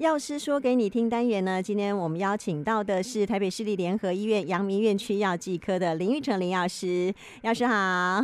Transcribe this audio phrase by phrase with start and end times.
[0.00, 8.22] 药师说给你听单元呢，今天我们邀请到的是台北市立联合医院阳明院区药剂科的林玉成林药师，药师好。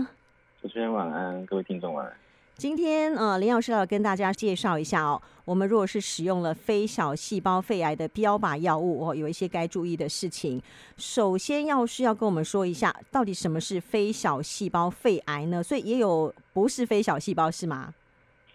[0.62, 2.16] 主持人晚安，各位听众晚安。
[2.54, 10.62] 今天呃，林药师要跟大家介绍一下哦，我们如果是使用了非小细胞肺癌的标靶药物哦，有一些该注意的事情。
[10.96, 15.62] 首先，药师要跟我们说一下，到底什么是非小细胞肺癌呢？
[15.62, 17.92] 所以也有不是非小细胞是吗？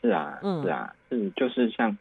[0.02, 1.96] 是啊，嗯，是啊，是就是像。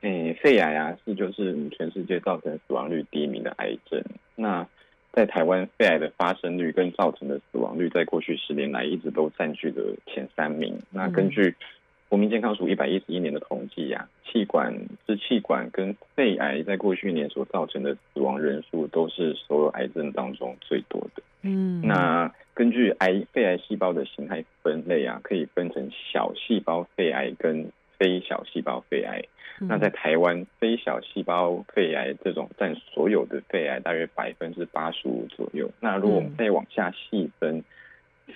[0.00, 4.02] 诶、欸，肺癌啊，是就是全世界造成死亡率第一名的癌症。
[4.36, 4.66] 那
[5.12, 10.78] 在台湾，肺癌的发生率跟造成的死亡率，在过去十年来一直都占据了前三名。
[10.90, 11.56] 那根据
[12.08, 14.72] 国民健康署一百一十一年的统计呀，气管、
[15.06, 21.22] 支气管跟肺癌在过去一年所造成的死亡人数，都是所有癌症当中最多的。
[21.42, 29.22] 嗯，那根据癌肺癌细胞的形态分类啊，可以分成小细胞肺癌跟非小细胞肺癌。
[29.60, 35.68] 那在台湾，非小细胞肺癌这种占所有的肺癌大约百分之八十五左右。
[35.80, 37.64] 那如果我们再往下细分，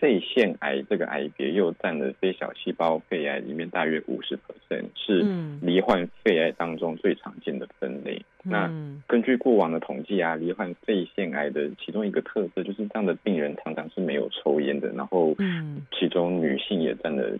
[0.00, 5.22] 肺腺癌这个癌别又占了非小细胞肺癌里面大约五十 percent，是
[5.60, 8.20] 罹患肺癌当中最常见的分类。
[8.42, 8.68] 那
[9.06, 15.36] 根据过往的统计啊，罹患肺腺癌的其中一个特色就是这样的病人常常是没有抽烟的，然后
[15.92, 17.38] 其中女性也占了。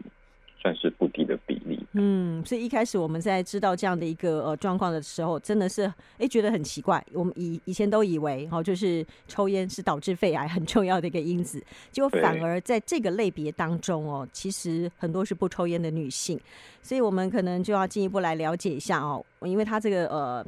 [0.63, 1.79] 算是不低的比例。
[1.95, 7.05] 嗯，所以一开始我们在知道这样的一个呃状况的时候，真的是哎、欸、觉得很奇怪。
[7.13, 16.41] 我们以以前都以为哦，就是抽烟是导致肺癌很重要的一个因子，结果反而在这个类别当中哦，其实很多是不抽烟的女性。
[16.81, 20.47] 所以我们可能就要进一步来了解一下哦，因为它这个呃。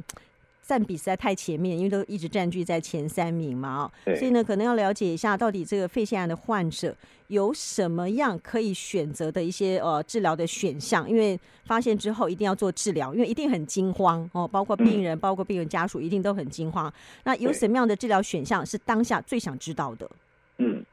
[0.65, 6.95] 占比实在太前面，因为都一直占据在前三名嘛，哦，所以呢，可能要了解一下到底这个肺腺癌的患者
[7.27, 16.91] 有什么样可以选择的一些呃治疗的选项，因为发现之后一定要做治疗，因为一定很惊慌哦，包括病人，包括病人家属，一定都很惊慌。
[17.23, 20.09] 那有什么样的治疗选项是当下最想知道的？
[20.57, 20.83] 嗯，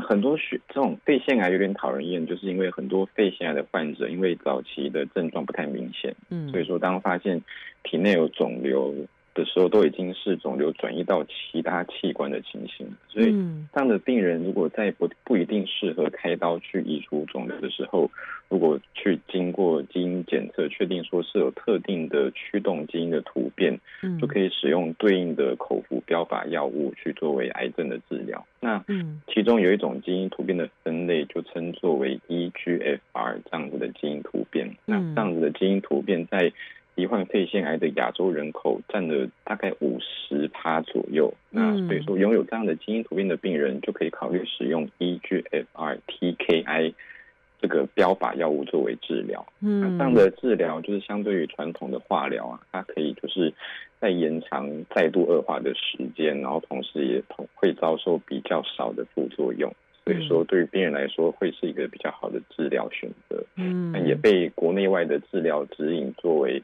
[0.00, 7.42] 很多血这种肺腺癌有点讨人厌，就是因为很多肺腺癌的患者，因为早期的症状不太明显，嗯，所以说当发现
[7.82, 8.94] 体内有肿瘤
[9.34, 12.86] 的时候，都已经是肿瘤转移到其他器官的情形。
[13.08, 13.26] 所以
[13.72, 18.10] 这样的病人，如果在不不一定适合开刀去移除肿瘤的时候，
[18.48, 23.78] 如果去经过基因检测，确定说是有特定的驱动基因的突变，
[24.20, 28.46] 就可以使用对应的口服标靶药物去作为癌症的治疗。
[28.60, 28.84] 那
[29.26, 34.76] 其中有一种基因突变的分类，就称作为 EGFR 这样子的基因突变。
[34.84, 36.52] 那这样子的基因突变在
[36.94, 46.92] 罹患肺腺癌的亚洲人口占了大概五十趴左右，那所以说拥有这样的基因突变的病人就可以考虑使用 EGFR TKI
[47.62, 49.46] 这个标靶药物作为治疗。
[49.60, 53.54] 嗯，那这样的治疗就是相对于传统的化疗啊，它可以就是
[53.98, 59.72] 在延长再度恶化的时间，然后同时也同会遭受比较少的副作用。
[60.04, 63.42] 所以说，对于病人来说，会是一个比较好的治疗选择。
[63.56, 66.62] 嗯，也被国内外的治疗指引作为。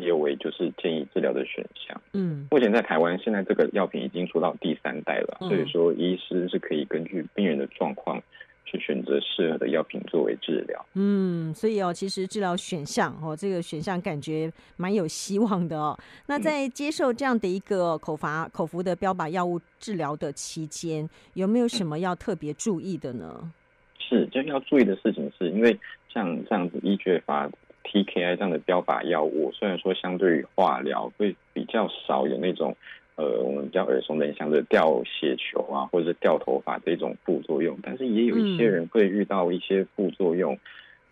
[0.00, 2.00] 列为就是建议治疗的选项。
[2.12, 8.22] 嗯，目前在台湾，现在这个药品已经出到第三代了，所以说医师是可以根据病人的状况
[8.64, 10.86] 去选择适合的药品作为治疗。
[10.94, 15.96] 嗯，所以哦，其实治疗选项哦，这个选项感觉蛮有希望的哦。
[16.26, 23.52] 那在接受这样的一个口服口服的标靶药物治疗的期间，有没有什么要特别注意的呢？
[23.98, 25.78] 是，就要注意的事情是因为
[26.08, 27.50] 像这样子医学法。
[27.86, 32.76] TKI 这样的标靶药物，虽然说相对于化疗会比较少有那种，
[33.14, 40.58] 呃，我们比较耳熟能详的掉血球啊，或者是掉头发这种副作用，但是也有一些人会遇到一些副作用，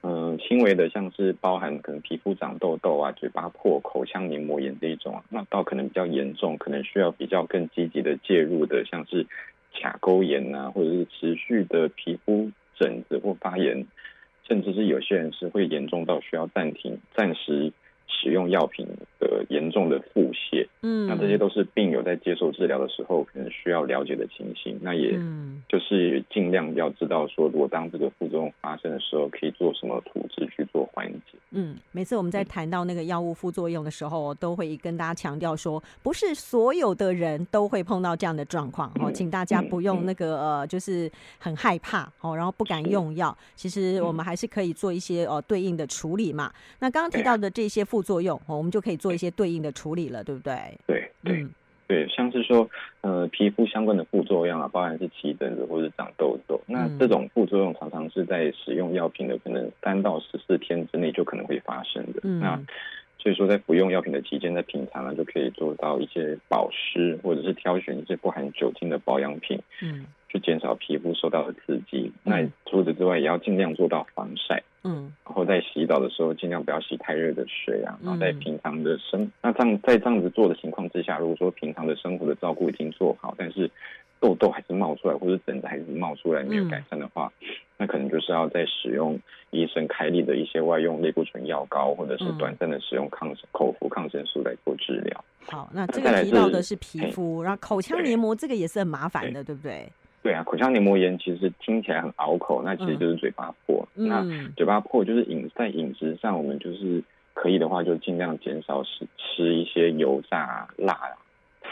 [0.02, 9.24] 嗯、轻微的像是包含可能皮肤长痘痘啊、嘴巴破、口腔黏膜炎这一种啊，那到可能比较严重，可能需要比较更积极的介入的，像是
[9.72, 13.86] 卡沟炎啊，或者是持续的皮肤疹子或发炎。
[14.46, 17.72] 甚至是有些人是会严重到需要暂停、暂时
[18.20, 18.86] 使用药品
[19.18, 20.66] 的严重的腹泻。
[20.82, 24.78] 嗯，那这些都是病友在接受治疗的时候可能需要了解的情形。
[24.80, 25.18] 那也
[25.68, 31.38] 就是尽量要知道说，如果当这个副作用发生的时候，可以做什么处置去做缓解。
[31.50, 43.36] 嗯，每次我们在谈到那个药物副作用的时候，都会跟大家强调说，不是所有的人都会碰到这样的状况哦，请大家不用那个呃，就是很害怕哦，然后不敢用药。
[43.54, 46.52] 其实我们还是可以做一些呃对应的处理嘛。
[46.80, 50.54] 那刚刚提到的这些副作用哦，我们就可以做一些对应的处理了，对不对？
[50.86, 51.50] 对对、嗯、
[51.88, 52.68] 对，像是说，
[53.00, 62.20] 呃，皮肤相关的副作用啊，包含是起疹子或者长痘痘，那这种副作用常常是在使用药品的可能三到十四天之内就可能会发生的。
[62.22, 62.60] 嗯、那
[63.18, 70.04] 所以说在服用药品的期间，在平常呢就可以做到一些保湿，或者是挑选一些不含酒精的保养品，嗯，
[70.34, 72.12] 去减少皮肤受到的刺激。
[72.24, 77.96] 嗯、那除此之外，也要尽量做到防晒，嗯，然后在洗澡的时候尽量不要洗太热的水啊。
[78.02, 83.70] 然后在平常的生，嗯、那这样在这样子做的情况之下，如果说平常的生活的照顾已经做好，但是
[84.18, 87.48] 痘痘还是冒出来，或者疹子还是冒出来没有改善的话，嗯、
[87.78, 89.16] 那可能就是要再使用
[89.50, 95.24] 医生开立的一些外用类固醇药膏，或者是短暂的使用抗口服抗生素来做治疗。
[95.46, 99.92] 好，那这个提到的是皮肤，然后口腔黏膜这个也是很麻烦的，对，对不对？
[100.24, 103.86] 对啊，口腔黏膜炎其实听起来很拗口，那其实就是嘴巴破。
[103.94, 104.24] 嗯、那
[104.56, 107.04] 嘴巴破就是饮在饮食上，我们就是
[107.34, 110.98] 可以的话，就尽量减少吃吃一些油炸、辣。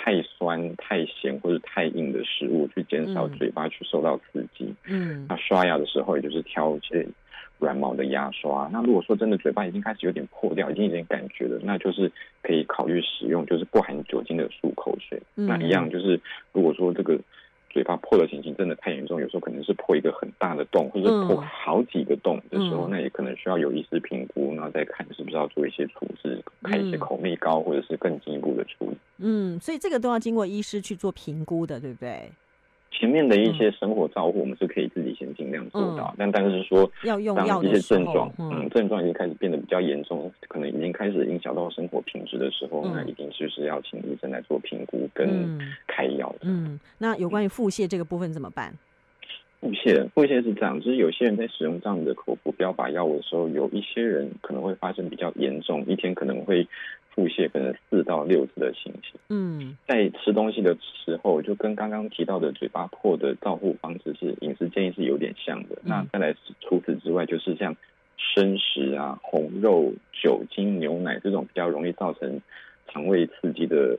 [0.04, 4.74] 太酸、太咸或者太硬的食物，去减少嘴巴去受到刺激。
[4.86, 7.06] 嗯，那刷牙的时候，也就是挑一些
[7.60, 8.68] 软毛的牙刷。
[8.72, 12.10] 那如果说真的嘴巴已经开始有点破掉，已经有点感觉了，那就是
[12.42, 15.22] 可以考虑使用就是不含酒精的漱口水。
[15.36, 16.20] 嗯，那一样就是，
[16.52, 17.16] 如果说这个。
[17.72, 28.96] 嘴巴破的情形真的太严重，有时候可能是破一个很大的洞，或者破好几个洞的时候，嗯、那也可能需要有医师评估，然后再看是不是要做一些处置，开一些口内膏，或者是更进一步的处理。
[29.18, 32.30] 嗯，所以这个都要经过医师去做评估的，对不对？
[32.92, 46.40] 前面的一些生活照顾，我们是可以自己先尽量做到，嗯、但但是说要用药的症状，嗯，症状已经开始变得比较严重，可能已经开始影响到生活品质的时候，嗯、那一定就是要请医生来做评估跟开药的。
[46.42, 48.72] 嗯，那有关于腹泻这个部分怎么办？
[49.60, 56.66] 腹泻，腹泻是这样，就是有些人在使用这样的口服标靶药物的时候，有一些人可能会发生比较严重，一天可能会。
[57.14, 59.20] 腹泻可能四到六次的情形。
[59.28, 65.76] 嗯，在吃东西的时候，就跟刚刚提到的嘴巴破的照护方式是饮食建议是有点像的。
[65.84, 67.76] 嗯、那再来除此之外，就是像
[68.16, 69.92] 生食啊、红肉、
[70.22, 72.40] 酒精、牛奶这种比较容易造成
[72.88, 73.98] 肠胃刺激的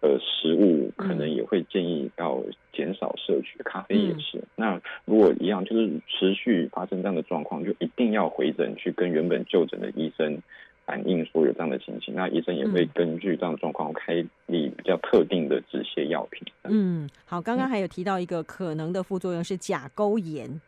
[0.00, 2.42] 呃食物，可能也会建议要
[2.72, 3.58] 减少摄取。
[3.64, 4.38] 咖啡也是。
[4.38, 10.40] 嗯、那如果一样，就是持续发生这样的状况，就一定要回诊去跟原本就诊的医生。
[10.86, 14.14] 反映说有这样的情形，那医生也会根据这样的状况开
[14.46, 16.42] 立比较特定的止泻药品。
[16.64, 20.60] 嗯，好，刚刚还有提到一个可能的副作用是甲沟炎。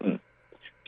[0.00, 0.18] 嗯，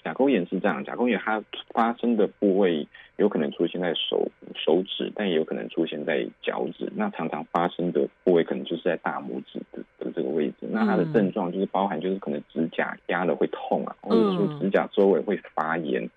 [0.05, 1.43] 甲沟炎是这样，甲沟炎它
[1.73, 2.87] 发生的部位
[3.17, 6.89] 有可能出现在手手指，但也有可能出现在脚趾。
[6.95, 10.69] 那常常发生的部位可能就是在大拇指的的这个位置。
[10.71, 16.09] 那它的症状就是包含就是可能指甲压了会痛啊，或者说指甲周围会发炎。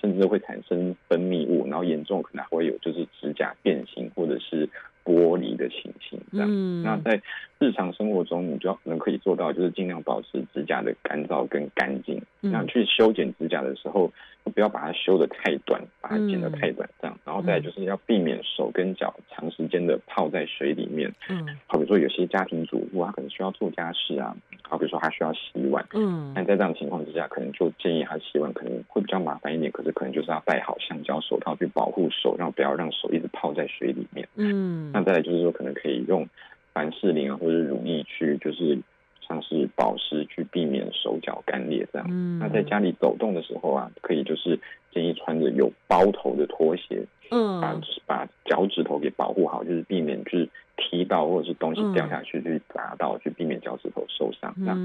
[0.00, 4.68] 甚至会产生分泌物，然后严重可能还会有就是指甲变形或者是
[5.04, 6.48] 剥离的情形这样。
[6.50, 7.20] 嗯、那在
[7.58, 12.20] 日常生活中，你就要能可以做到，就是尽量保持指甲的干燥跟干净。
[12.40, 14.12] 那、嗯、去修剪指甲的时候，
[14.54, 17.18] 不要把它修得太短，把它剪得太短这样。
[17.24, 21.12] 然后再就是要避免手跟脚长时间的泡在水里面。
[21.28, 24.36] 嗯，好比说有些家庭主妇啊，可能需要做家事啊。
[24.70, 34.28] 好比如说他需要洗碗，嗯，但在这样情况之下，可能就建议他洗碗可能会比较麻烦一点，可是可能就是要戴好橡胶手套去保护手，让不要让手一直泡在水里面。
[34.36, 36.24] 嗯，那再来就是说，可能可以用
[36.72, 38.78] 凡士林啊，或者乳液去，就是
[39.26, 42.06] 像是保湿，去避免手脚干裂这样。
[42.08, 44.56] 嗯，那在家里走动的时候啊，可以就是
[44.92, 50.48] 建议穿着有包头的拖鞋，嗯，把把脚趾头给保护好，就是避免就是。
[50.82, 52.69] 踢到或者是东西掉下去去砸
[53.00, 54.54] 到，去避免脚趾头受伤。
[54.56, 54.76] 那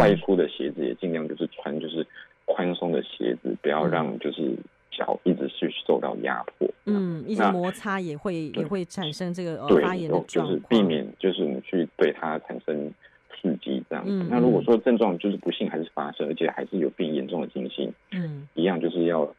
[0.00, 2.06] 外出的鞋子也尽量就是穿就是
[2.44, 4.54] 宽松的鞋子，不要让就是
[4.92, 6.68] 脚一直去受到压迫。
[6.86, 10.48] 嗯，一些摩擦也会也会产生这个发炎的状况。
[10.48, 12.92] 就是避免就是你去对它产生
[13.30, 14.26] 刺激这样子。
[14.30, 19.34] 那如果说症状就是不幸还是发生，而且还是有病严重的情形，嗯，一样就是要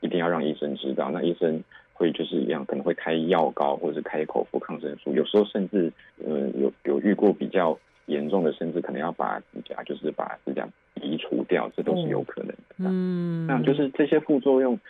[0.00, 1.10] 一定要让医生知道。
[1.10, 1.64] 那医生。
[2.00, 5.92] 会就是一样，可能会开药膏或者是开口服抗生素，有时候甚至，
[6.26, 12.56] 嗯，有有遇过比较严重的，甚至可能要把指甲，就是把指甲移除掉，这都是有可能的。
[12.78, 14.80] 嗯，那就是这些副作用，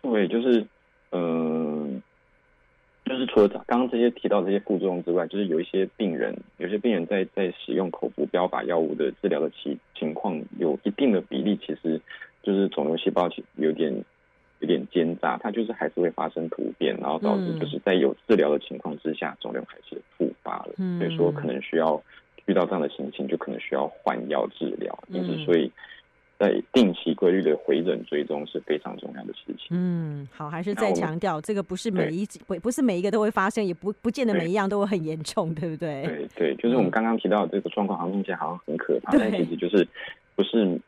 [0.00, 0.64] 对，就是，
[1.10, 2.00] 嗯，
[3.04, 12.00] 就是除了刚刚这些提到这些副作用之外，就是有一些病人，有些病人在在使用口服标靶药物的治疗的情情况，有一定的比例，其实
[12.44, 14.04] 就是肿瘤细胞其有点。
[14.64, 20.70] 有点奸诈，它就是还是会发生突变，然后导致就是在有治疗的情况之下，肿瘤还是复发了。
[20.78, 22.02] 嗯、所以说可能需要
[22.46, 24.98] 遇到这样的情形，就可能需要换药治疗。
[25.08, 25.70] 因此、嗯，所以
[26.38, 29.68] 在定期规律的回诊追踪是非常重要的事情。
[29.70, 36.02] 嗯，好，还是再强调，这个不是每一不不是每一个都会发生，也不不见得每一样都会很严重，对，不对？
[36.06, 39.86] 对对，就是我们刚刚提到的这个状况，好像听起来好像很可怕，但其实就是
[40.34, 40.80] 不是。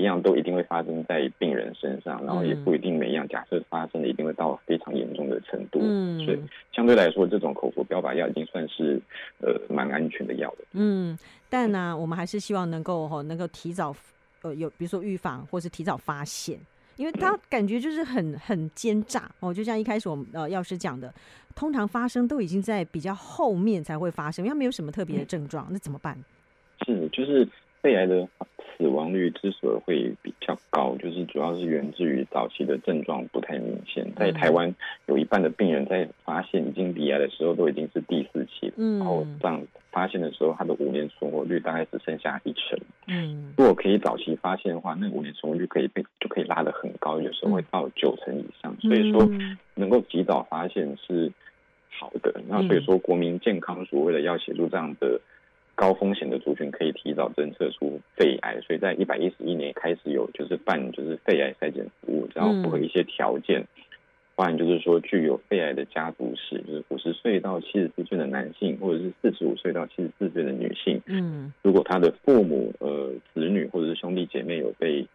[0.00, 5.78] 每一样都一定会发生在病人身上，然后也不一定每一样假设发生的一定会到非常严重的程度。
[5.82, 6.40] 嗯，所以
[6.72, 8.98] 相对来说，这种口服标靶药已经算是
[9.42, 10.58] 呃蛮安全的药了。
[10.72, 11.18] 嗯，
[11.50, 13.94] 但呢、啊，我们还是希望能够哈能够提早
[14.40, 16.58] 呃有比如说预防或是提早发现，
[16.96, 21.12] 因为他感觉就是很很奸诈哦，就像一开始我们呃药师讲的，
[21.54, 26.16] 通常发生都已经在比较后面才会发生，因为他没有什么特别的症状，那怎么办？
[26.86, 27.46] 是，就是
[27.82, 28.28] 肺癌的
[28.76, 34.10] 死亡率之所以会比较高，就是主要是源自于早期的症状不太明显。
[34.16, 34.74] 在台湾，
[35.06, 38.74] 有一半的病人在发现已经鼻癌的时候，都已经是第四期了。
[38.76, 42.78] 嗯，然后这样发现的时候，他的五年存活率大概只剩下一成。
[43.06, 48.74] 嗯，如果可以早期发现的话，那五年存活率可以被就可以拉得很高，有时候会到九成以上。
[48.80, 49.28] 所以说，
[49.74, 51.30] 能够及早发现是
[51.90, 52.40] 好的。
[52.48, 55.20] 那所以说，国民健康署为了要协助这样的。
[55.80, 63.66] 高风险的族群可以提早侦测出肺癌，所以在一百一十一年开始有就是办就是肺癌筛检服务，然后符合一些条件，
[64.36, 75.06] 包含就是说具有肺癌的家族史，就是五十岁到七十四岁的男性，或者是四十五岁到七十四岁的女性，嗯，如果他的父母、呃子女或者是兄弟姐妹有被。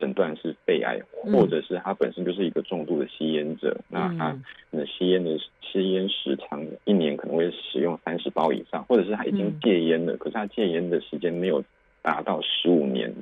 [0.00, 4.36] 诊断是肺癌，或者是他本身就是一个重度的吸烟者，嗯、那他
[4.70, 11.64] 那吸烟的吸烟时长一年可能会使用三十包以上，或者是他已经戒烟了，嗯、可是他戒烟的时间没有
[12.00, 13.12] 达到十五年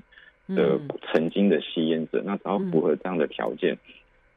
[0.49, 3.79] 的曾经的吸烟者，那只要符合这样的条件，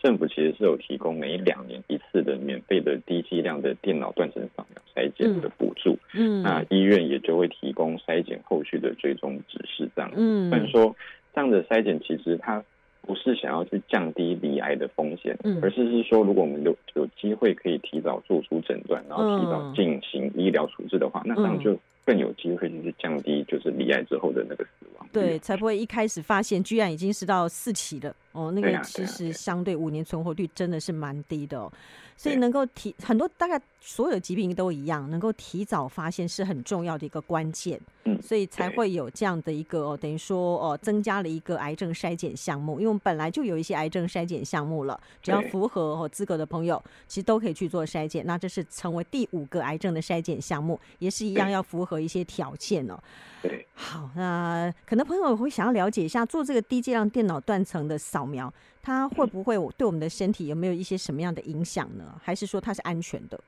[0.02, 10.96] 政府其实是有提供每两年一次的免费的低剂量的电脑断层扫描筛检的补助，嗯，那医院也就会提供筛检后续的追踪指示，这样，嗯，所以说。
[11.36, 12.64] 这样的筛检其实它
[13.06, 31.72] 不是想要去降低罹癌的风险，嗯，而是是说，如果我们有有机会可以提早做出诊断，然后提早进行医疗处置的话，那这样就更有机会就是降低就是罹癌之后的那个死亡，对，才不会一开始发现居然已经是到四期了哦，那个其实相对五年存活率真的是蛮低的哦。
[32.18, 37.78] 所以能够提很多，大概所有的疾病都一样，能够提早发现是很重要的一个关键。
[38.06, 42.80] 嗯，所以才会有这样的一个哦，等于说哦，增加了一个癌症筛检项目。
[42.80, 48.26] 因为我们本来就有一些癌症筛检项目了，只要符合哦资格的朋友，其实都可以去做筛检。
[48.26, 52.98] 那这是成为第五个癌症的筛检项目，也是一样要符合一些条件哦。
[53.42, 62.20] 对，好，那可能朋友会想要了解一下，做这个低剂量电脑断层的扫描，它会不会对我们的身体有没有一些什么样的影响呢？
[62.24, 63.40] 还是说它是安全的？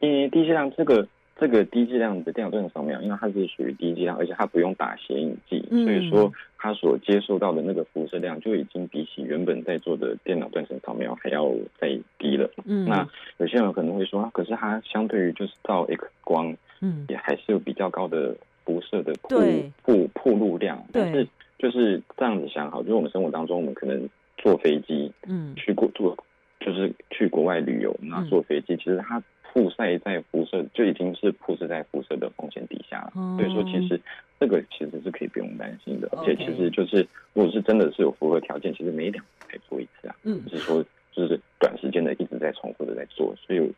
[0.00, 1.06] 因为低剂量这个
[1.38, 12.50] 这个低剂量的电脑断层扫描，因为它是属于低剂量，而且它不用打显影剂，嗯、所以说它所接受到的那个辐射量就已经比起原本在做的电脑断层扫描还要再低了。
[12.64, 18.36] 嗯，那有些人可能会说，可是它相对于就是照 X 光，嗯，也还是有比较高的。
[18.62, 19.40] 辐射的曝
[19.82, 21.26] 曝曝露量，但是
[21.58, 26.16] 就是这样子想好，就是我们生活当中，我们可能坐飞机，嗯，去过坐，
[26.60, 34.00] 就是去国外旅游，那坐飞机，其实它曝晒在辐射就已经是曝晒在辐射的风险底下了，所以说其实
[34.38, 36.98] 这个其实是可以不用担心的，而且其实就是
[37.32, 43.72] 如果是真的是有符合条件，其实每两年才做一次啊，嗯，不是说就是短时间的一直在重复的在做，所以。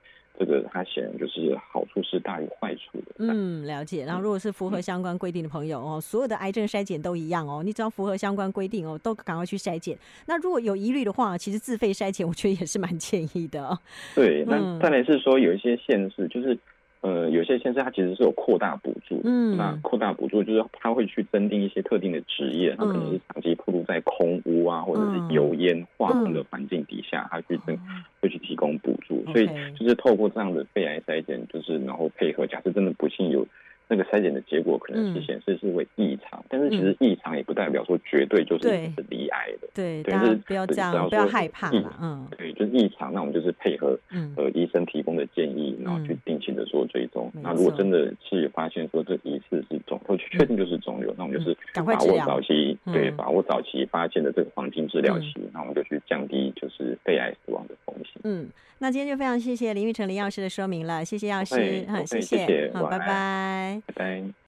[0.45, 3.15] 这个它显然就是好处是大于坏处的。
[3.19, 4.05] 嗯，了解。
[4.05, 9.97] 然后如果是符合相关规定的朋友哦，所有的癌症筛检都一样哦，你只要符合相关规定哦，都赶快去筛检。
[10.27, 13.79] 那如果有疑虑的话，其实自费筛检我觉得也是蛮建议的。
[14.15, 16.59] 对，那再来是说有一些限制就是。
[17.03, 27.77] 呃，有些先生他其实是有扩大补助，嗯，那扩大补助就是他会去增订一些特定的职业，他可能是长期暴露在空屋啊，或者是油烟、化工的环境底下，他去增
[28.21, 29.47] 会去提供补助，所以
[29.79, 33.47] 就是透过这样的肺癌筛检，就是然后配合，假设真的不幸有。
[33.93, 39.69] 那个筛检的结果可能是显示是为异常，嗯、但是其实异常也不代表说绝对就是是离癌的。
[39.75, 41.71] 对，对，是不要这样，不要害怕。
[42.01, 43.99] 嗯，对，就是异常，那我们就是配合
[44.37, 47.31] 呃医生提供的建议，然后去定期的做追踪。
[47.35, 58.23] 嗯、那如果真的是发现说这一次是肿，或确定就是肿瘤，嗯、那我们就是把握早期，对，把握早期发现的这个黄金治疗期，嗯、那我们就去降低就是肺癌死亡的风险。
[58.25, 63.82] 嗯，那今天就非常谢谢林玉成林药师的说明了，谢谢药师，好，谢谢，好，拜拜。
[63.87, 64.43] 拜拜。